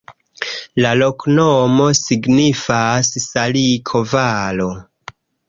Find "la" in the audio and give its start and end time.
0.85-0.93